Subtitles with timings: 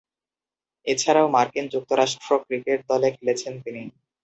[0.87, 3.83] এছাড়াও মার্কিন যুক্তরাষ্ট্র ক্রিকেট দলে খেলেছেন তিনি।